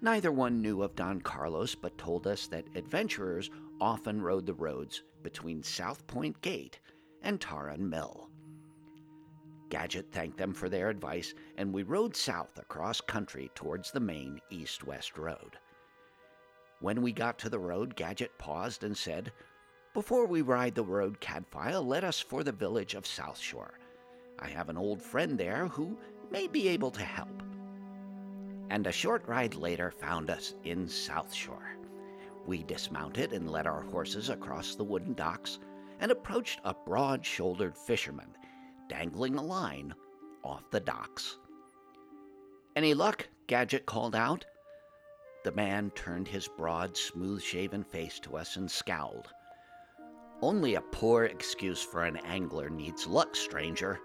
Neither 0.00 0.32
one 0.32 0.60
knew 0.60 0.82
of 0.82 0.96
Don 0.96 1.20
Carlos, 1.20 1.76
but 1.76 1.96
told 1.96 2.26
us 2.26 2.48
that 2.48 2.66
adventurers 2.74 3.50
often 3.80 4.20
rode 4.20 4.46
the 4.46 4.54
roads 4.54 5.02
between 5.22 5.62
Southpoint 5.62 6.40
Gate 6.40 6.80
and 7.22 7.40
Tarren 7.40 7.88
Mill. 7.88 8.28
Gadgett 9.70 10.10
thanked 10.12 10.36
them 10.36 10.52
for 10.52 10.68
their 10.68 10.90
advice, 10.90 11.34
and 11.56 11.72
we 11.72 11.82
rode 11.82 12.16
south 12.16 12.58
across 12.58 13.00
country 13.00 13.50
towards 13.54 13.90
the 13.90 14.00
main 14.00 14.40
east 14.50 14.84
west 14.84 15.16
road. 15.16 15.56
When 16.80 17.00
we 17.00 17.12
got 17.12 17.38
to 17.38 17.48
the 17.48 17.60
road, 17.60 17.94
Gadgett 17.94 18.36
paused 18.38 18.82
and 18.82 18.96
said, 18.96 19.32
Before 19.94 20.24
we 20.24 20.40
ride 20.40 20.74
the 20.74 20.84
road, 20.84 21.20
Caddfael, 21.20 21.84
let 21.84 22.02
us 22.02 22.18
for 22.18 22.42
the 22.42 22.50
village 22.50 22.94
of 22.94 23.04
Southshore. 23.04 23.74
I 24.38 24.48
have 24.48 24.70
an 24.70 24.78
old 24.78 25.02
friend 25.02 25.36
there 25.36 25.66
who 25.66 25.98
may 26.30 26.46
be 26.46 26.68
able 26.68 26.90
to 26.92 27.02
help. 27.02 27.42
And 28.70 28.86
a 28.86 28.92
short 28.92 29.28
ride 29.28 29.54
later 29.54 29.90
found 29.90 30.30
us 30.30 30.54
in 30.64 30.86
Southshore. 30.86 31.76
We 32.46 32.62
dismounted 32.62 33.34
and 33.34 33.50
led 33.50 33.66
our 33.66 33.82
horses 33.82 34.30
across 34.30 34.74
the 34.74 34.84
wooden 34.84 35.12
docks 35.12 35.58
and 36.00 36.10
approached 36.10 36.60
a 36.64 36.72
broad 36.72 37.24
shouldered 37.24 37.76
fisherman 37.76 38.34
dangling 38.88 39.34
a 39.34 39.42
line 39.42 39.94
off 40.42 40.70
the 40.70 40.80
docks. 40.80 41.36
Any 42.76 42.94
luck? 42.94 43.28
Gadgett 43.46 43.84
called 43.84 44.14
out. 44.14 44.46
The 45.44 45.52
man 45.52 45.90
turned 45.90 46.28
his 46.28 46.48
broad, 46.48 46.96
smooth 46.96 47.42
shaven 47.42 47.84
face 47.84 48.18
to 48.20 48.38
us 48.38 48.56
and 48.56 48.70
scowled. 48.70 49.28
Only 50.42 50.74
a 50.74 50.80
poor 50.80 51.26
excuse 51.26 51.80
for 51.80 52.02
an 52.02 52.16
angler 52.16 52.68
needs 52.68 53.06
luck, 53.06 53.36
stranger. 53.36 54.00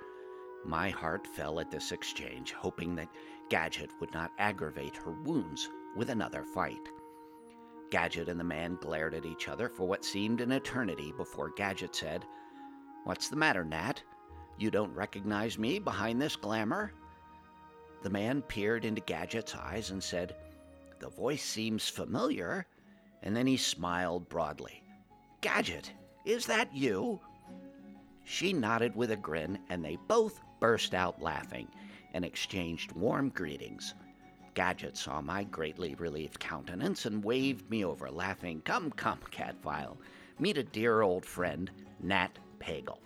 My 0.63 0.91
heart 0.91 1.25
fell 1.25 1.59
at 1.59 1.71
this 1.71 1.91
exchange, 1.91 2.53
hoping 2.53 2.95
that 2.95 3.09
Gadgett 3.49 3.89
would 3.99 4.13
not 4.13 4.31
aggravate 4.37 4.95
her 4.97 5.13
wounds 5.23 5.67
with 5.95 6.11
another 6.11 6.43
fight. 6.43 6.91
Gadgett 7.89 8.27
and 8.27 8.39
the 8.39 8.43
man 8.43 8.77
glared 8.79 9.15
at 9.15 9.25
each 9.25 9.47
other 9.47 9.67
for 9.67 9.87
what 9.87 10.05
seemed 10.05 10.39
an 10.39 10.51
eternity 10.51 11.11
before 11.11 11.49
Gadgett 11.49 11.95
said, 11.95 12.23
What's 13.05 13.29
the 13.29 13.35
matter, 13.35 13.63
Nat? 13.63 14.03
You 14.59 14.69
don't 14.69 14.93
recognize 14.93 15.57
me 15.57 15.79
behind 15.79 16.21
this 16.21 16.35
glamour? 16.35 16.93
The 18.03 18.11
man 18.11 18.43
peered 18.43 18.85
into 18.85 19.01
Gadgett's 19.01 19.55
eyes 19.55 19.89
and 19.89 20.03
said, 20.03 20.35
The 20.99 21.09
voice 21.09 21.43
seems 21.43 21.89
familiar. 21.89 22.67
And 23.23 23.35
then 23.35 23.47
he 23.47 23.57
smiled 23.57 24.29
broadly. 24.29 24.83
Gadget, 25.41 25.91
is 26.27 26.45
that 26.45 26.75
you? 26.75 27.21
She 28.25 28.51
nodded 28.51 28.93
with 28.97 29.11
a 29.11 29.15
grin, 29.15 29.59
and 29.69 29.83
they 29.83 29.97
both 30.09 30.41
burst 30.59 30.93
out 30.93 31.21
laughing 31.21 31.69
and 32.13 32.25
exchanged 32.25 32.91
warm 32.91 33.29
greetings. 33.29 33.93
Gadgett 34.53 34.97
saw 34.97 35.21
my 35.21 35.45
greatly 35.45 35.95
relieved 35.95 36.37
countenance 36.37 37.05
and 37.05 37.23
waved 37.23 37.69
me 37.69 37.85
over, 37.85 38.11
laughing, 38.11 38.61
Come, 38.65 38.91
come, 38.91 39.19
Caddfael, 39.31 39.97
meet 40.37 40.57
a 40.57 40.63
dear 40.63 41.01
old 41.01 41.25
friend, 41.25 41.71
Nat 42.01 42.37
Pagle. 42.59 42.99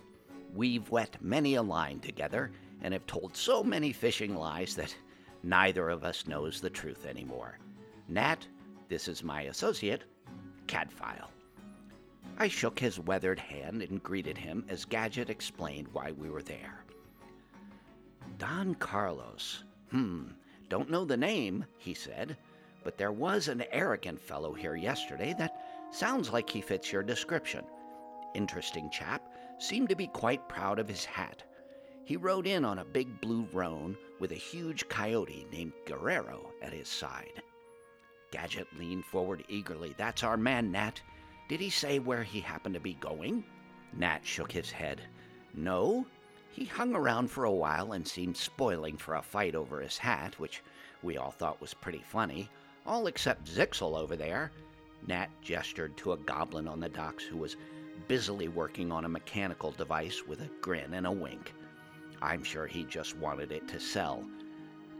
We've 0.52 0.90
wet 0.90 1.16
many 1.20 1.54
a 1.54 1.62
line 1.62 2.00
together 2.00 2.50
and 2.82 2.92
have 2.92 3.06
told 3.06 3.36
so 3.36 3.62
many 3.62 3.92
fishing 3.92 4.34
lies 4.34 4.74
that 4.74 4.96
neither 5.44 5.90
of 5.90 6.02
us 6.02 6.26
knows 6.26 6.60
the 6.60 6.70
truth 6.70 7.06
anymore. 7.06 7.58
Nat, 8.08 8.44
this 8.88 9.06
is 9.06 9.22
my 9.22 9.42
associate, 9.42 10.02
Caddfael. 10.66 11.30
I 12.38 12.48
shook 12.48 12.78
his 12.78 12.98
weathered 12.98 13.38
hand 13.38 13.82
and 13.82 14.02
greeted 14.02 14.38
him 14.38 14.64
as 14.68 14.84
Gadgett 14.84 15.30
explained 15.30 15.88
why 15.92 16.12
we 16.12 16.28
were 16.28 16.42
there. 16.42 16.84
Don 18.38 18.74
Carlos. 18.76 19.64
Hmm, 19.90 20.24
don't 20.68 20.90
know 20.90 21.04
the 21.04 21.16
name, 21.16 21.64
he 21.78 21.94
said, 21.94 22.36
but 22.82 22.98
there 22.98 23.12
was 23.12 23.48
an 23.48 23.64
arrogant 23.70 24.20
fellow 24.20 24.52
here 24.52 24.74
yesterday 24.74 25.34
that 25.38 25.60
sounds 25.92 26.32
like 26.32 26.48
he 26.48 26.60
fits 26.60 26.90
your 26.90 27.02
description. 27.02 27.64
Interesting 28.34 28.90
chap, 28.90 29.22
seemed 29.58 29.88
to 29.90 29.94
be 29.96 30.06
quite 30.08 30.48
proud 30.48 30.78
of 30.78 30.88
his 30.88 31.04
hat. 31.04 31.42
He 32.04 32.16
rode 32.16 32.46
in 32.46 32.64
on 32.64 32.80
a 32.80 32.84
big 32.84 33.20
blue 33.20 33.46
roan 33.52 33.96
with 34.18 34.32
a 34.32 34.36
huge 34.36 34.88
coyote 34.88 35.46
named 35.52 35.72
Guerrero 35.86 36.50
at 36.60 36.72
his 36.72 36.88
side. 36.88 37.42
Gadgett 38.32 38.66
leaned 38.78 39.04
forward 39.04 39.44
eagerly. 39.48 39.94
That's 39.96 40.24
our 40.24 40.36
man, 40.36 40.72
Nat. 40.72 41.00
Did 41.52 41.60
he 41.60 41.68
say 41.68 41.98
where 41.98 42.22
he 42.22 42.40
happened 42.40 42.76
to 42.76 42.80
be 42.80 42.94
going? 42.94 43.44
Nat 43.92 44.20
shook 44.24 44.50
his 44.50 44.70
head. 44.70 45.02
No, 45.52 46.06
he 46.50 46.64
hung 46.64 46.94
around 46.94 47.30
for 47.30 47.44
a 47.44 47.52
while 47.52 47.92
and 47.92 48.08
seemed 48.08 48.38
spoiling 48.38 48.96
for 48.96 49.16
a 49.16 49.22
fight 49.22 49.54
over 49.54 49.82
his 49.82 49.98
hat, 49.98 50.40
which 50.40 50.62
we 51.02 51.18
all 51.18 51.30
thought 51.30 51.60
was 51.60 51.74
pretty 51.74 52.02
funny, 52.08 52.48
all 52.86 53.06
except 53.06 53.54
Zixil 53.54 53.98
over 53.98 54.16
there. 54.16 54.50
Nat 55.06 55.28
gestured 55.42 55.94
to 55.98 56.12
a 56.12 56.16
goblin 56.16 56.66
on 56.66 56.80
the 56.80 56.88
docks 56.88 57.24
who 57.24 57.36
was 57.36 57.58
busily 58.08 58.48
working 58.48 58.90
on 58.90 59.04
a 59.04 59.10
mechanical 59.10 59.72
device 59.72 60.26
with 60.26 60.40
a 60.40 60.50
grin 60.62 60.94
and 60.94 61.06
a 61.06 61.12
wink. 61.12 61.52
I'm 62.22 62.44
sure 62.44 62.66
he 62.66 62.84
just 62.84 63.14
wanted 63.18 63.52
it 63.52 63.68
to 63.68 63.78
sell. 63.78 64.24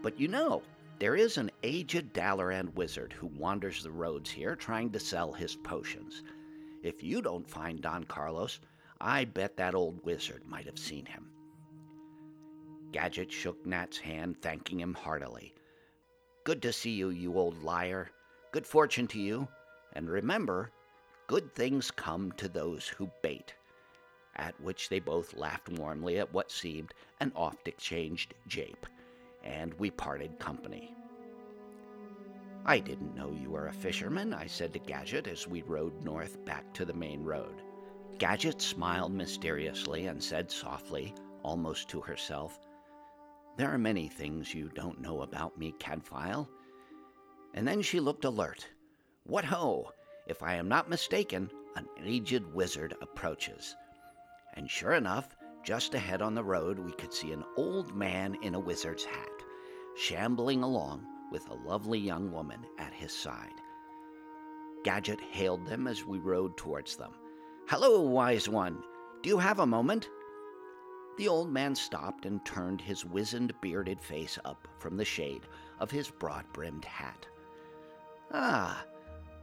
But 0.02 0.20
you 0.20 0.28
know, 0.28 0.60
there 0.98 1.16
is 1.16 1.38
an 1.38 1.50
aged 1.62 2.12
Dalaran 2.12 2.74
wizard 2.74 3.14
who 3.14 3.28
wanders 3.28 3.82
the 3.82 3.90
roads 3.90 4.30
here 4.30 4.54
trying 4.54 4.90
to 4.90 5.00
sell 5.00 5.32
his 5.32 5.56
potions. 5.56 6.22
If 6.82 7.02
you 7.02 7.22
don't 7.22 7.48
find 7.48 7.80
Don 7.80 8.04
Carlos, 8.04 8.58
I 9.00 9.24
bet 9.24 9.56
that 9.56 9.74
old 9.74 10.04
wizard 10.04 10.42
might 10.46 10.66
have 10.66 10.78
seen 10.78 11.06
him. 11.06 11.30
Gadgett 12.92 13.30
shook 13.30 13.64
Nat's 13.64 13.98
hand, 13.98 14.36
thanking 14.42 14.80
him 14.80 14.94
heartily. 14.94 15.54
Good 16.44 16.60
to 16.62 16.72
see 16.72 16.90
you, 16.90 17.10
you 17.10 17.38
old 17.38 17.62
liar. 17.62 18.10
Good 18.50 18.66
fortune 18.66 19.06
to 19.08 19.20
you. 19.20 19.48
And 19.94 20.10
remember, 20.10 20.70
good 21.26 21.54
things 21.54 21.90
come 21.90 22.32
to 22.32 22.48
those 22.48 22.88
who 22.88 23.10
bait. 23.22 23.54
At 24.36 24.60
which 24.60 24.88
they 24.88 24.98
both 24.98 25.34
laughed 25.34 25.68
warmly 25.68 26.18
at 26.18 26.32
what 26.32 26.50
seemed 26.50 26.94
an 27.20 27.32
oft 27.36 27.68
exchanged 27.68 28.34
jape, 28.48 28.86
and 29.44 29.72
we 29.74 29.90
parted 29.90 30.38
company. 30.38 30.94
I 32.64 32.78
didn't 32.78 33.16
know 33.16 33.32
you 33.32 33.50
were 33.50 33.66
a 33.66 33.72
fisherman, 33.72 34.32
I 34.32 34.46
said 34.46 34.72
to 34.72 34.78
Gadgett 34.78 35.26
as 35.26 35.48
we 35.48 35.62
rode 35.62 36.04
north 36.04 36.44
back 36.44 36.72
to 36.74 36.84
the 36.84 36.94
main 36.94 37.24
road. 37.24 37.60
Gadgett 38.18 38.62
smiled 38.62 39.12
mysteriously 39.12 40.06
and 40.06 40.22
said 40.22 40.48
softly, 40.48 41.12
almost 41.42 41.88
to 41.88 42.00
herself, 42.00 42.60
there 43.56 43.68
are 43.68 43.78
many 43.78 44.06
things 44.06 44.54
you 44.54 44.68
don't 44.68 45.00
know 45.00 45.22
about 45.22 45.58
me, 45.58 45.74
Caddfael. 45.80 46.48
And 47.52 47.66
then 47.66 47.82
she 47.82 47.98
looked 47.98 48.24
alert. 48.24 48.68
What 49.24 49.44
ho! 49.44 49.90
If 50.28 50.40
I 50.40 50.54
am 50.54 50.68
not 50.68 50.88
mistaken, 50.88 51.50
an 51.74 51.88
aged 52.00 52.44
wizard 52.54 52.94
approaches. 53.02 53.74
And 54.54 54.70
sure 54.70 54.92
enough, 54.92 55.34
just 55.64 55.94
ahead 55.94 56.22
on 56.22 56.36
the 56.36 56.44
road, 56.44 56.78
we 56.78 56.92
could 56.92 57.12
see 57.12 57.32
an 57.32 57.44
old 57.56 57.94
man 57.94 58.36
in 58.40 58.54
a 58.54 58.60
wizard's 58.60 59.04
hat, 59.04 59.42
shambling 59.96 60.62
along 60.62 61.04
with 61.32 61.48
a 61.48 61.68
lovely 61.68 61.98
young 61.98 62.30
woman 62.30 62.60
at 62.78 62.92
his 62.92 63.10
side. 63.10 63.54
Gadgett 64.84 65.20
hailed 65.20 65.66
them 65.66 65.86
as 65.86 66.04
we 66.04 66.18
rode 66.18 66.56
towards 66.58 66.96
them. 66.96 67.12
Hello, 67.68 68.02
wise 68.02 68.50
one. 68.50 68.82
Do 69.22 69.30
you 69.30 69.38
have 69.38 69.58
a 69.58 69.66
moment? 69.66 70.10
The 71.16 71.28
old 71.28 71.50
man 71.50 71.74
stopped 71.74 72.26
and 72.26 72.44
turned 72.44 72.82
his 72.82 73.06
wizened, 73.06 73.54
bearded 73.62 73.98
face 74.00 74.38
up 74.44 74.68
from 74.78 74.98
the 74.98 75.04
shade 75.06 75.46
of 75.80 75.90
his 75.90 76.10
broad 76.10 76.44
brimmed 76.52 76.84
hat. 76.84 77.26
Ah, 78.30 78.84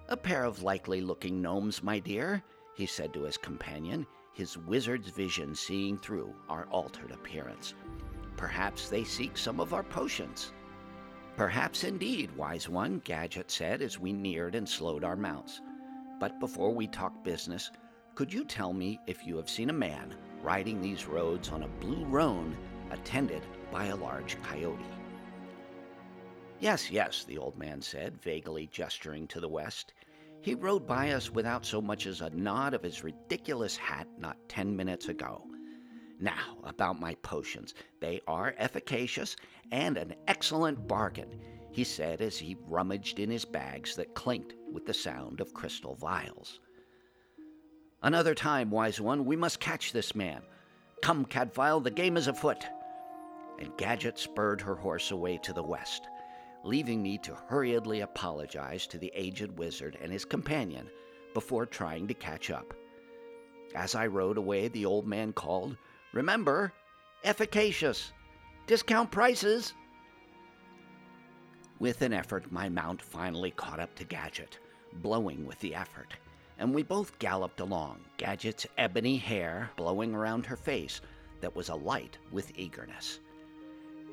a 0.09 0.17
pair 0.17 0.43
of 0.43 0.61
likely 0.61 1.01
looking 1.01 1.41
gnomes, 1.41 1.81
my 1.81 1.97
dear, 1.97 2.43
he 2.75 2.85
said 2.85 3.13
to 3.13 3.23
his 3.23 3.37
companion, 3.37 4.05
his 4.33 4.57
wizard's 4.57 5.09
vision 5.09 5.55
seeing 5.55 5.97
through 5.97 6.35
our 6.49 6.67
altered 6.67 7.11
appearance. 7.11 7.73
Perhaps 8.37 8.89
they 8.89 9.03
seek 9.03 9.37
some 9.37 9.59
of 9.59 9.73
our 9.73 9.83
potions. 9.83 10.53
Perhaps 11.39 11.85
indeed, 11.85 12.35
wise 12.35 12.67
one, 12.67 12.99
Gadgett 13.05 13.49
said 13.49 13.81
as 13.81 13.97
we 13.97 14.11
neared 14.11 14.55
and 14.55 14.67
slowed 14.67 15.05
our 15.05 15.15
mounts. 15.15 15.61
But 16.19 16.37
before 16.41 16.73
we 16.73 16.85
talk 16.85 17.23
business, 17.23 17.71
could 18.13 18.33
you 18.33 18.43
tell 18.43 18.73
me 18.73 18.99
if 19.07 19.25
you 19.25 19.37
have 19.37 19.49
seen 19.49 19.69
a 19.69 19.73
man 19.87 20.17
riding 20.43 20.81
these 20.81 21.05
roads 21.05 21.47
on 21.47 21.63
a 21.63 21.69
blue 21.79 22.03
roan 22.03 22.57
attended 22.91 23.41
by 23.71 23.85
a 23.85 23.95
large 23.95 24.37
coyote. 24.41 24.83
Yes, 26.59 26.91
yes, 26.91 27.23
the 27.23 27.37
old 27.37 27.57
man 27.57 27.81
said, 27.81 28.21
vaguely 28.21 28.67
gesturing 28.67 29.25
to 29.27 29.39
the 29.39 29.47
west. 29.47 29.93
He 30.41 30.55
rode 30.55 30.85
by 30.85 31.11
us 31.11 31.31
without 31.31 31.65
so 31.65 31.81
much 31.81 32.05
as 32.05 32.19
a 32.19 32.31
nod 32.31 32.73
of 32.73 32.83
his 32.83 33.01
ridiculous 33.01 33.77
hat 33.77 34.09
not 34.17 34.35
ten 34.49 34.75
minutes 34.75 35.07
ago. 35.07 35.48
Now, 36.19 36.57
about 36.65 36.99
my 36.99 37.15
potions. 37.15 37.73
They 38.01 38.21
are 38.27 38.53
efficacious 38.57 39.37
and 39.71 39.97
an 39.97 40.15
excellent 40.27 40.85
bargain, 40.85 41.39
he 41.71 41.85
said 41.85 42.21
as 42.21 42.37
he 42.37 42.57
rummaged 42.67 43.19
in 43.19 43.29
his 43.29 43.45
bags 43.45 43.95
that 43.95 44.15
clinked 44.15 44.53
with 44.71 44.85
the 44.85 44.93
sound 44.93 45.39
of 45.39 45.53
crystal 45.53 45.95
vials. 45.95 46.59
Another 48.01 48.35
time, 48.35 48.69
wise 48.69 48.99
one, 48.99 49.23
we 49.23 49.35
must 49.35 49.59
catch 49.59 49.93
this 49.93 50.13
man. 50.13 50.41
Come, 51.01 51.23
Caddfael, 51.25 51.79
the 51.79 51.91
game 51.91 52.17
is 52.17 52.27
afoot. 52.27 52.65
And 53.59 53.75
Gadgett 53.77 54.17
spurred 54.17 54.61
her 54.61 54.75
horse 54.75 55.11
away 55.11 55.37
to 55.43 55.53
the 55.53 55.63
west, 55.63 56.07
leaving 56.63 57.01
me 57.01 57.17
to 57.19 57.35
hurriedly 57.35 58.01
apologize 58.01 58.87
to 58.87 58.97
the 58.97 59.11
aged 59.15 59.57
wizard 59.57 59.97
and 60.01 60.11
his 60.11 60.25
companion 60.25 60.89
before 61.33 61.65
trying 61.65 62.07
to 62.07 62.13
catch 62.13 62.49
up. 62.49 62.73
As 63.75 63.95
I 63.95 64.07
rode 64.07 64.37
away, 64.37 64.67
the 64.67 64.85
old 64.85 65.07
man 65.07 65.31
called, 65.31 65.77
Remember, 66.11 66.73
efficacious, 67.23 68.13
discount 68.65 69.11
prices. 69.11 69.73
With 71.79 72.01
an 72.01 72.13
effort, 72.13 72.51
my 72.51 72.67
mount 72.67 73.01
finally 73.01 73.51
caught 73.51 73.79
up 73.79 73.93
to 73.95 74.03
Gadgett 74.03 74.57
blowing 74.93 75.45
with 75.45 75.59
the 75.59 75.75
effort, 75.75 76.15
and 76.57 76.73
we 76.73 76.81
both 76.81 77.17
galloped 77.19 77.59
along, 77.59 77.99
Gadgett's 78.17 78.65
ebony 78.77 79.17
hair 79.17 79.69
blowing 79.75 80.15
around 80.15 80.45
her 80.47 80.55
face 80.55 80.99
that 81.41 81.55
was 81.55 81.69
alight 81.69 82.17
with 82.31 82.57
eagerness. 82.57 83.19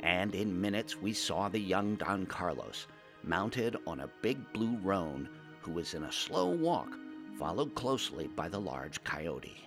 And 0.00 0.34
in 0.34 0.60
minutes 0.60 1.00
we 1.00 1.14
saw 1.14 1.48
the 1.48 1.58
young 1.58 1.96
Don 1.96 2.26
Carlos, 2.26 2.86
mounted 3.22 3.76
on 3.86 4.00
a 4.00 4.10
big 4.20 4.38
blue 4.52 4.76
roan, 4.82 5.28
who 5.62 5.72
was 5.72 5.94
in 5.94 6.04
a 6.04 6.12
slow 6.12 6.50
walk, 6.50 6.90
followed 7.38 7.74
closely 7.74 8.28
by 8.28 8.48
the 8.48 8.60
large 8.60 9.02
coyote. 9.02 9.66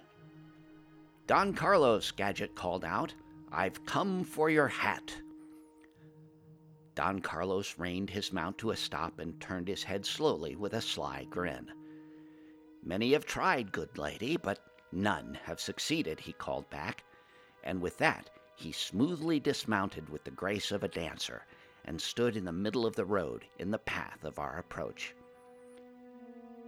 Don 1.29 1.53
Carlos, 1.53 2.09
Gadgett 2.09 2.55
called 2.55 2.83
out, 2.83 3.13
I've 3.51 3.85
come 3.85 4.23
for 4.23 4.49
your 4.49 4.67
hat. 4.67 5.15
Don 6.95 7.19
Carlos 7.19 7.77
reined 7.77 8.09
his 8.09 8.33
mount 8.33 8.57
to 8.57 8.71
a 8.71 8.75
stop 8.75 9.19
and 9.19 9.39
turned 9.39 9.67
his 9.67 9.83
head 9.83 10.07
slowly 10.07 10.55
with 10.55 10.73
a 10.73 10.81
sly 10.81 11.27
grin. 11.29 11.71
Many 12.83 13.13
have 13.13 13.27
tried, 13.27 13.71
good 13.71 13.95
lady, 13.95 14.37
but 14.37 14.57
none 14.91 15.37
have 15.43 15.59
succeeded, 15.61 16.19
he 16.19 16.33
called 16.33 16.67
back, 16.71 17.03
and 17.63 17.79
with 17.79 17.99
that 17.99 18.31
he 18.55 18.71
smoothly 18.71 19.39
dismounted 19.39 20.09
with 20.09 20.23
the 20.23 20.31
grace 20.31 20.71
of 20.71 20.83
a 20.83 20.87
dancer 20.87 21.45
and 21.85 22.01
stood 22.01 22.37
in 22.37 22.45
the 22.45 22.51
middle 22.51 22.87
of 22.87 22.95
the 22.95 23.05
road 23.05 23.45
in 23.59 23.69
the 23.69 23.77
path 23.77 24.23
of 24.23 24.39
our 24.39 24.57
approach. 24.57 25.13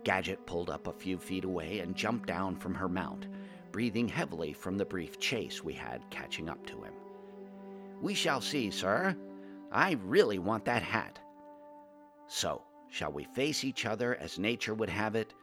Gadgett 0.03 0.45
pulled 0.45 0.69
up 0.69 0.85
a 0.85 0.93
few 0.93 1.17
feet 1.17 1.45
away 1.45 1.79
and 1.79 1.95
jumped 1.95 2.27
down 2.27 2.55
from 2.55 2.75
her 2.75 2.87
mount, 2.87 3.25
breathing 3.71 4.07
heavily 4.07 4.53
from 4.53 4.77
the 4.77 4.85
brief 4.85 5.19
chase 5.19 5.63
we 5.63 5.73
had 5.73 6.09
catching 6.09 6.49
up 6.49 6.65
to 6.67 6.81
him. 6.83 6.93
We 8.01 8.13
shall 8.13 8.41
see, 8.41 8.71
sir. 8.71 9.15
I 9.71 9.93
really 10.03 10.39
want 10.39 10.65
that 10.65 10.83
hat. 10.83 11.19
So, 12.27 12.63
shall 12.89 13.11
we 13.11 13.23
face 13.23 13.63
each 13.63 13.85
other 13.85 14.15
as 14.15 14.39
nature 14.39 14.73
would 14.73 14.89
have 14.89 15.15
it? 15.15 15.33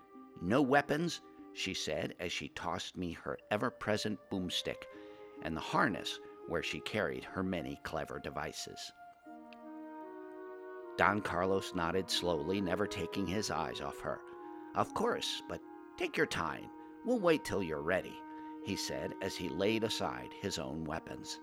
No 0.42 0.61
weapons, 0.62 1.20
she 1.54 1.75
said 1.75 2.14
as 2.20 2.32
she 2.32 2.49
tossed 2.49 2.97
me 2.97 3.12
her 3.12 3.38
ever 3.50 3.70
present 3.70 4.18
boomstick 4.30 4.82
and 5.42 5.56
the 5.56 5.61
harness 5.61 6.18
where 6.49 6.62
she 6.62 6.80
carried 6.80 7.25
her 7.25 7.42
many 7.42 7.78
clever 7.82 8.18
devices. 8.18 8.92
Don 10.97 11.20
Carlos 11.20 11.75
nodded 11.75 12.11
slowly, 12.11 12.61
never 12.61 12.87
taking 12.87 13.26
his 13.26 13.50
eyes 13.50 13.80
off 13.80 14.00
her. 14.00 14.20
Of 14.75 14.94
course, 14.94 15.42
but 15.49 15.61
take 15.97 16.16
your 16.16 16.26
time. 16.26 16.68
We'll 17.05 17.21
wait 17.21 17.45
till 17.45 17.62
you're 17.62 17.83
ready, 17.83 18.19
he 18.64 18.76
said 18.76 19.14
as 19.23 19.37
he 19.37 19.49
laid 19.49 19.85
aside 19.85 20.31
his 20.40 20.59
own 20.59 20.85
weapons. 20.85 21.40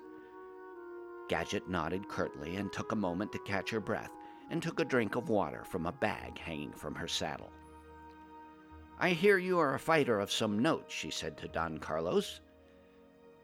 Gadgett 1.28 1.68
nodded 1.68 2.08
curtly 2.08 2.56
and 2.58 2.72
took 2.72 2.92
a 2.92 2.96
moment 2.96 3.32
to 3.32 3.40
catch 3.40 3.72
her 3.72 3.80
breath 3.80 4.12
and 4.52 4.62
took 4.62 4.80
a 4.80 4.86
drink 4.86 5.16
of 5.16 5.30
water 5.30 5.64
from 5.64 5.86
a 5.86 5.92
bag 5.92 6.38
hanging 6.38 6.72
from 6.72 6.94
her 6.94 7.08
saddle. 7.08 7.52
I 9.00 9.10
hear 9.10 9.38
you 9.38 9.60
are 9.60 9.74
a 9.74 9.80
fighter 9.80 10.20
of 10.20 10.32
some 10.32 10.60
note, 10.60 10.86
she 10.88 11.10
said 11.10 11.38
to 11.38 11.48
Don 11.48 11.80
Carlos. 11.80 12.42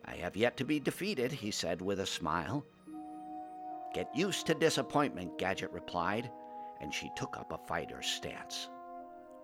I 0.06 0.16
have 0.16 0.38
yet 0.38 0.58
to 0.58 0.64
be 0.64 0.80
defeated, 0.80 1.32
he 1.32 1.52
said 1.52 1.82
with 1.82 2.00
a 2.00 2.06
smile. 2.06 2.66
Get 3.94 4.16
used 4.16 4.46
to 4.48 4.54
disappointment, 4.54 5.38
Gadgett 5.38 5.74
replied, 5.74 6.32
and 6.80 6.94
she 6.94 7.12
took 7.16 7.38
up 7.38 7.52
a 7.52 7.68
fighter's 7.68 8.08
stance. 8.08 8.70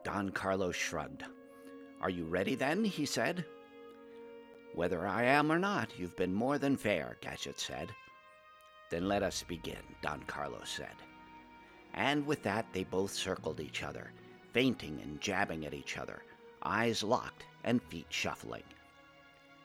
Don 0.04 0.30
Carlos 0.30 0.76
shrugged. 0.76 1.26
Are 2.00 2.10
you 2.10 2.26
ready 2.26 2.56
then? 2.56 2.84
he 2.84 3.06
said. 3.06 3.46
Whether 4.74 5.08
I 5.08 5.24
am 5.24 5.52
or 5.52 5.58
not, 5.58 5.98
you've 5.98 6.16
been 6.16 6.34
more 6.34 6.60
than 6.60 6.78
fair, 6.78 7.18
Gadgett 7.22 7.60
said. 7.60 7.90
Then 8.92 9.08
let 9.08 9.24
us 9.24 9.44
begin, 9.44 9.82
Don 10.04 10.22
Carlos 10.24 10.70
said. 10.70 10.96
And 11.94 12.26
with 12.28 12.44
that, 12.44 12.68
they 12.72 12.84
both 12.84 13.12
circled 13.12 13.60
each 13.60 13.82
other, 13.82 14.12
feinting 14.54 15.02
and 15.02 15.20
jabbing 15.20 15.66
at 15.66 15.74
each 15.74 15.98
other, 15.98 16.22
eyes 16.62 17.02
locked 17.02 17.46
and 17.64 17.82
feet 17.82 18.06
shuffling. 18.10 18.64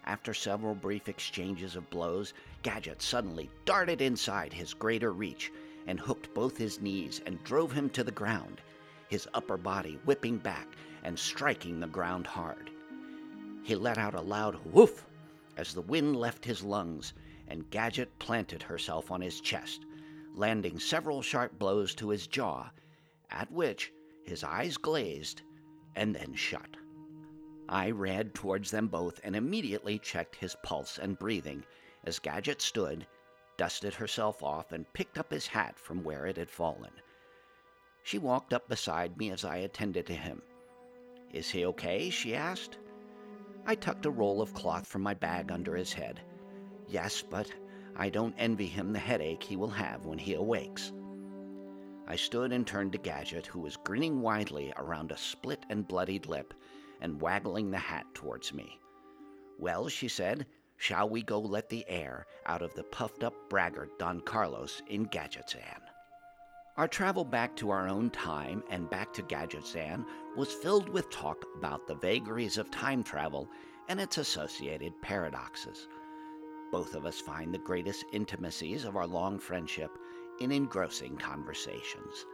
After 0.04 0.32
several 0.32 0.74
brief 0.74 1.08
exchanges 1.08 1.76
of 1.76 1.90
blows, 1.90 2.32
Gadgett 2.62 3.02
suddenly 3.02 3.50
darted 3.66 4.00
inside 4.00 4.52
his 4.52 4.72
greater 4.72 5.12
reach 5.12 5.52
and 5.86 6.00
hooked 6.00 6.32
both 6.32 6.56
his 6.56 6.80
knees 6.80 7.20
and 7.26 7.44
drove 7.44 7.72
him 7.72 7.90
to 7.90 8.02
the 8.02 8.10
ground, 8.10 8.62
his 9.08 9.28
upper 9.34 9.58
body 9.58 9.98
whipping 10.04 10.38
back 10.38 10.66
and 11.02 11.18
striking 11.18 11.80
the 11.80 11.86
ground 11.86 12.26
hard. 12.26 12.70
He 13.62 13.74
let 13.74 13.98
out 13.98 14.14
a 14.14 14.20
loud 14.20 14.56
whoof 14.64 15.06
as 15.56 15.74
the 15.74 15.80
wind 15.80 16.16
left 16.16 16.44
his 16.44 16.62
lungs, 16.62 17.12
and 17.48 17.70
Gadgett 17.70 18.18
planted 18.18 18.62
herself 18.62 19.10
on 19.10 19.20
his 19.20 19.40
chest, 19.40 19.84
landing 20.34 20.78
several 20.78 21.22
sharp 21.22 21.58
blows 21.58 21.94
to 21.96 22.08
his 22.08 22.26
jaw, 22.26 22.70
at 23.30 23.50
which 23.50 23.92
his 24.24 24.42
eyes 24.42 24.76
glazed 24.76 25.42
and 25.94 26.14
then 26.14 26.34
shut. 26.34 26.76
I 27.68 27.90
ran 27.90 28.30
towards 28.30 28.70
them 28.70 28.88
both 28.88 29.20
and 29.22 29.36
immediately 29.36 29.98
checked 29.98 30.36
his 30.36 30.56
pulse 30.62 30.98
and 30.98 31.18
breathing 31.18 31.64
as 32.04 32.18
Gadgett 32.18 32.60
stood, 32.60 33.06
dusted 33.56 33.94
herself 33.94 34.42
off, 34.42 34.72
and 34.72 34.92
picked 34.92 35.18
up 35.18 35.30
his 35.30 35.46
hat 35.46 35.78
from 35.78 36.02
where 36.02 36.26
it 36.26 36.36
had 36.36 36.50
fallen. 36.50 36.92
She 38.02 38.18
walked 38.18 38.52
up 38.52 38.68
beside 38.68 39.16
me 39.16 39.30
as 39.30 39.44
I 39.44 39.58
attended 39.58 40.06
to 40.06 40.14
him. 40.14 40.42
Is 41.32 41.48
he 41.48 41.64
okay? 41.66 42.10
she 42.10 42.34
asked. 42.34 42.78
I 43.64 43.74
tucked 43.74 44.06
a 44.06 44.10
roll 44.10 44.42
of 44.42 44.54
cloth 44.54 44.86
from 44.86 45.02
my 45.02 45.14
bag 45.14 45.50
under 45.50 45.74
his 45.74 45.92
head. 45.92 46.20
Yes, 46.88 47.22
but 47.22 47.50
I 47.96 48.10
don't 48.10 48.34
envy 48.36 48.66
him 48.66 48.92
the 48.92 48.98
headache 48.98 49.42
he 49.42 49.56
will 49.56 49.70
have 49.70 50.04
when 50.04 50.18
he 50.18 50.34
awakes. 50.34 50.92
I 52.06 52.16
stood 52.16 52.52
and 52.52 52.66
turned 52.66 52.92
to 52.92 52.98
Gadgett, 52.98 53.46
who 53.46 53.60
was 53.60 53.76
grinning 53.76 54.20
widely 54.20 54.72
around 54.76 55.12
a 55.12 55.16
split 55.16 55.64
and 55.70 55.86
bloodied 55.86 56.26
lip 56.26 56.52
and 57.00 57.20
waggling 57.20 57.70
the 57.70 57.78
hat 57.78 58.06
towards 58.12 58.52
me. 58.52 58.78
Well, 59.58 59.88
she 59.88 60.08
said, 60.08 60.46
shall 60.76 61.08
we 61.08 61.22
go 61.22 61.38
let 61.38 61.68
the 61.68 61.88
air 61.88 62.26
out 62.44 62.62
of 62.62 62.74
the 62.74 62.84
puffed 62.84 63.22
up 63.22 63.34
braggart 63.48 63.98
Don 63.98 64.20
Carlos 64.20 64.82
in 64.88 65.06
Gadgetzan? 65.06 65.80
Our 66.78 66.88
travel 66.88 67.26
back 67.26 67.54
to 67.56 67.68
our 67.68 67.86
own 67.86 68.08
time 68.08 68.64
and 68.70 68.88
back 68.88 69.12
to 69.12 69.22
Gadgetzan 69.22 70.06
was 70.36 70.54
filled 70.54 70.88
with 70.88 71.10
talk 71.10 71.44
about 71.54 71.86
the 71.86 71.94
vagaries 71.94 72.56
of 72.56 72.70
time 72.70 73.02
travel 73.02 73.46
and 73.88 74.00
its 74.00 74.16
associated 74.16 74.94
paradoxes. 75.02 75.86
Both 76.70 76.94
of 76.94 77.04
us 77.04 77.20
find 77.20 77.52
the 77.52 77.58
greatest 77.58 78.06
intimacies 78.14 78.86
of 78.86 78.96
our 78.96 79.06
long 79.06 79.38
friendship 79.38 79.90
in 80.40 80.50
engrossing 80.50 81.18
conversations. 81.18 82.24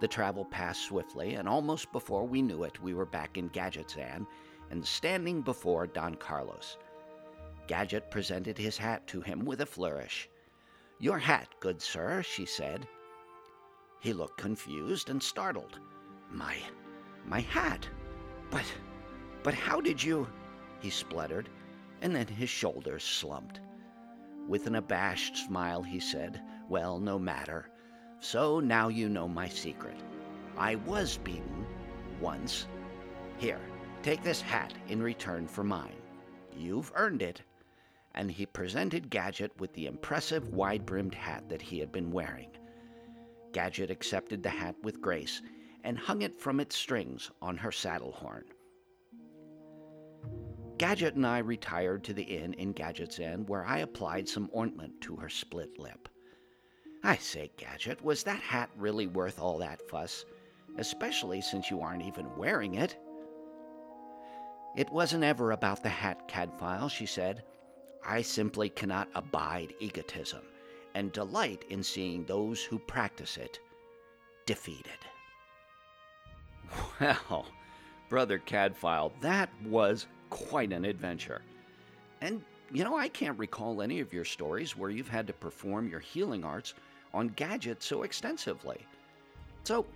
The 0.00 0.08
travel 0.08 0.44
passed 0.44 0.82
swiftly, 0.82 1.34
and 1.34 1.48
almost 1.48 1.92
before 1.92 2.26
we 2.26 2.42
knew 2.42 2.64
it, 2.64 2.82
we 2.82 2.92
were 2.92 3.06
back 3.06 3.38
in 3.38 3.50
Gadgetzan 3.50 4.26
and 4.70 4.84
standing 4.84 5.42
before 5.42 5.86
Don 5.86 6.16
Carlos. 6.16 6.76
Gadgett 7.68 8.10
presented 8.10 8.58
his 8.58 8.78
hat 8.78 9.06
to 9.06 9.20
him 9.20 9.44
with 9.44 9.60
a 9.60 9.66
flourish. 9.66 10.28
Your 10.98 11.18
hat, 11.18 11.46
good 11.60 11.80
sir, 11.80 12.24
she 12.24 12.44
said. 12.44 12.88
He 14.00 14.12
looked 14.12 14.38
confused 14.38 15.10
and 15.10 15.22
startled. 15.22 15.80
My. 16.30 16.56
my 17.26 17.40
hat? 17.40 17.88
But. 18.50 18.64
but 19.42 19.54
how 19.54 19.80
did 19.80 20.02
you. 20.02 20.28
he 20.80 20.90
spluttered, 20.90 21.48
and 22.00 22.14
then 22.14 22.26
his 22.26 22.48
shoulders 22.48 23.02
slumped. 23.02 23.60
With 24.46 24.66
an 24.66 24.76
abashed 24.76 25.36
smile, 25.36 25.82
he 25.82 26.00
said, 26.00 26.40
Well, 26.68 26.98
no 26.98 27.18
matter. 27.18 27.70
So 28.20 28.60
now 28.60 28.88
you 28.88 29.08
know 29.08 29.28
my 29.28 29.48
secret. 29.48 29.96
I 30.56 30.76
was 30.76 31.18
beaten 31.18 31.66
once. 32.20 32.66
Here, 33.36 33.60
take 34.02 34.22
this 34.22 34.40
hat 34.40 34.74
in 34.88 35.02
return 35.02 35.46
for 35.46 35.64
mine. 35.64 35.96
You've 36.56 36.92
earned 36.94 37.22
it. 37.22 37.42
And 38.14 38.30
he 38.30 38.46
presented 38.46 39.10
Gadgett 39.10 39.56
with 39.60 39.72
the 39.74 39.86
impressive 39.86 40.48
wide 40.48 40.86
brimmed 40.86 41.14
hat 41.14 41.48
that 41.48 41.62
he 41.62 41.78
had 41.78 41.92
been 41.92 42.10
wearing. 42.10 42.50
Gadgett 43.52 43.90
accepted 43.90 44.42
the 44.42 44.50
hat 44.50 44.76
with 44.82 45.00
grace 45.00 45.40
and 45.84 45.98
hung 45.98 46.22
it 46.22 46.40
from 46.40 46.60
its 46.60 46.76
strings 46.76 47.30
on 47.40 47.56
her 47.56 47.72
saddle 47.72 48.12
horn. 48.12 48.44
Gadgett 50.76 51.16
and 51.16 51.26
I 51.26 51.38
retired 51.38 52.04
to 52.04 52.14
the 52.14 52.22
inn 52.22 52.54
in 52.54 52.72
Gadgetzan 52.72 53.46
where 53.46 53.64
I 53.64 53.78
applied 53.78 54.28
some 54.28 54.50
ointment 54.56 55.00
to 55.02 55.16
her 55.16 55.28
split 55.28 55.78
lip. 55.78 56.08
I 57.02 57.16
say, 57.16 57.50
Gadgett, 57.56 58.02
was 58.02 58.22
that 58.24 58.40
hat 58.40 58.70
really 58.76 59.06
worth 59.06 59.40
all 59.40 59.58
that 59.58 59.88
fuss? 59.88 60.24
Especially 60.76 61.40
since 61.40 61.70
you 61.70 61.80
aren't 61.80 62.02
even 62.02 62.36
wearing 62.36 62.74
it. 62.74 62.96
It 64.76 64.90
wasn't 64.90 65.24
ever 65.24 65.50
about 65.50 65.82
the 65.82 65.88
hat, 65.88 66.28
Caddfael, 66.28 66.88
she 66.88 67.06
said. 67.06 67.42
I 68.04 68.22
simply 68.22 68.68
cannot 68.68 69.08
abide 69.14 69.74
egotism 69.80 70.42
and 70.98 71.12
delight 71.12 71.64
in 71.70 71.80
seeing 71.80 72.24
those 72.24 72.64
who 72.64 72.76
practice 72.76 73.36
it 73.36 73.60
defeated. 74.46 74.98
Well, 77.00 77.46
Brother 78.08 78.38
Caddfael, 78.38 79.12
that 79.20 79.48
was 79.64 80.08
quite 80.28 80.72
an 80.72 80.84
adventure. 80.84 81.42
And, 82.20 82.42
you 82.72 82.82
know, 82.82 82.96
I 82.96 83.06
can't 83.06 83.38
recall 83.38 83.80
any 83.80 84.00
of 84.00 84.12
your 84.12 84.24
stories 84.24 84.76
where 84.76 84.90
you've 84.90 85.08
had 85.08 85.28
to 85.28 85.32
perform 85.32 85.88
your 85.88 86.00
healing 86.00 86.44
arts 86.44 86.74
on 87.14 87.28
gadgets 87.28 87.86
so 87.86 88.02
extensively. 88.02 88.84
So, 89.62 89.86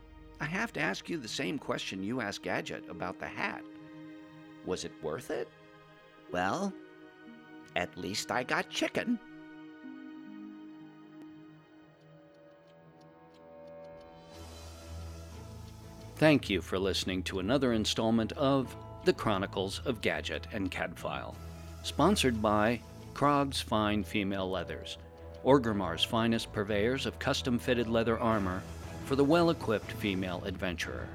I 0.40 0.44
have 0.44 0.72
to 0.74 0.80
ask 0.80 1.10
you 1.10 1.18
the 1.18 1.26
same 1.26 1.58
question 1.58 2.04
you 2.04 2.20
asked 2.20 2.44
Gadgett 2.44 2.88
about 2.88 3.18
the 3.18 3.26
hat. 3.26 3.64
Was 4.64 4.84
it 4.84 4.92
worth 5.02 5.32
it? 5.32 5.48
Well, 6.30 6.72
at 7.74 7.98
least 7.98 8.30
I 8.30 8.44
got 8.44 8.70
chicken. 8.70 9.18
Thank 16.22 16.48
you 16.48 16.62
for 16.62 16.78
listening 16.78 17.24
to 17.24 17.40
another 17.40 17.72
installment 17.72 18.30
of 18.34 18.76
The 19.04 19.12
Chronicles 19.12 19.80
of 19.84 20.00
Gadgett 20.00 20.46
and 20.52 20.70
Caddfael, 20.70 21.34
sponsored 21.82 22.40
by 22.40 22.80
Krog's 23.12 23.60
Fine 23.60 24.04
Female 24.04 24.48
Leathers, 24.48 24.98
Orgrimmar's 25.42 26.04
finest 26.04 26.52
purveyors 26.52 27.06
of 27.06 27.18
custom 27.18 27.58
fitted 27.58 27.88
leather 27.88 28.20
armor 28.20 28.62
for 29.04 29.16
the 29.16 29.24
well 29.24 29.50
equipped 29.50 29.90
female 29.90 30.40
adventurer. 30.46 31.08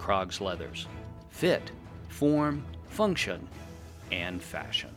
Krog's 0.00 0.40
Leathers 0.40 0.88
fit, 1.30 1.70
form, 2.08 2.64
function, 2.88 3.46
and 4.10 4.42
fashion. 4.42 4.90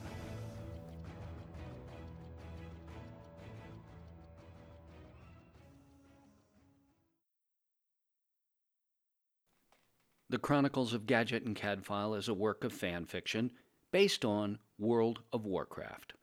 The 10.28 10.40
Chronicles 10.40 10.92
of 10.92 11.06
Gadgett 11.06 11.46
and 11.46 11.56
Caddfael 11.56 12.16
is 12.16 12.28
a 12.28 12.34
work 12.34 12.64
of 12.64 12.74
fan 12.74 13.06
fiction 13.06 13.52
based 13.92 14.26
on 14.26 14.58
World 14.80 15.22
of 15.32 15.46
Warcraft. 15.46 16.14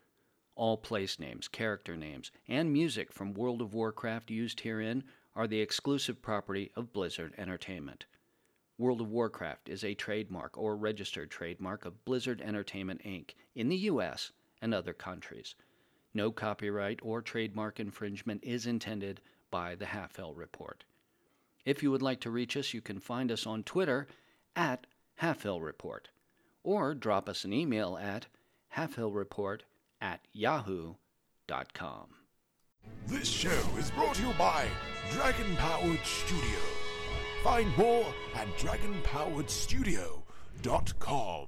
All 0.56 0.76
place 0.76 1.20
names, 1.20 1.46
character 1.46 1.96
names, 1.96 2.32
and 2.48 2.72
music 2.72 3.12
from 3.12 3.32
World 3.32 3.62
of 3.62 3.74
Warcraft 3.74 4.28
used 4.28 4.58
herein 4.58 5.04
are 5.36 5.46
the 5.46 5.60
exclusive 5.60 6.20
property 6.20 6.72
of 6.74 6.92
Blizzard 6.92 7.32
Entertainment. 7.38 8.06
World 8.76 9.00
of 9.00 9.08
Warcraft 9.08 9.68
is 9.68 9.84
a 9.84 9.94
trademark 9.94 10.58
or 10.58 10.76
registered 10.76 11.30
trademark 11.30 11.84
of 11.84 12.04
Blizzard 12.04 12.40
Entertainment 12.40 13.02
Inc. 13.04 13.34
in 13.54 13.68
the 13.68 13.76
U.S. 13.76 14.32
and 14.60 14.74
other 14.74 14.92
countries. 14.92 15.54
No 16.12 16.32
copyright 16.32 16.98
or 17.04 17.22
trademark 17.22 17.78
infringement 17.78 18.42
is 18.42 18.66
intended 18.66 19.20
by 19.52 19.76
the 19.76 19.86
Halfhill 19.86 20.36
Report. 20.36 20.82
If 21.64 21.82
you 21.82 21.90
would 21.90 22.02
like 22.02 22.20
to 22.20 22.30
reach 22.30 22.56
us, 22.56 22.74
you 22.74 22.80
can 22.80 22.98
find 22.98 23.30
us 23.30 23.46
on 23.46 23.62
Twitter 23.62 24.08
at 24.56 24.86
Halfhill 25.20 25.62
Report 25.62 26.08
or 26.64 26.94
drop 26.94 27.28
us 27.28 27.44
an 27.44 27.52
email 27.52 27.98
at 28.00 28.26
halfhillreport 28.76 29.60
at 30.00 30.20
yahoo.com. 30.32 32.06
This 33.06 33.28
show 33.28 33.62
is 33.78 33.92
brought 33.92 34.16
to 34.16 34.22
you 34.22 34.32
by 34.38 34.66
Dragon 35.10 35.54
Powered 35.56 36.04
Studio. 36.04 36.58
Find 37.44 37.76
more 37.76 38.12
at 38.34 38.48
dragonpoweredstudio.com. 38.56 41.46